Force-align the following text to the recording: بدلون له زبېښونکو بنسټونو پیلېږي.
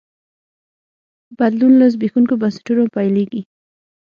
بدلون 1.37 1.73
له 1.81 1.85
زبېښونکو 1.93 2.33
بنسټونو 2.41 2.83
پیلېږي. 2.95 3.41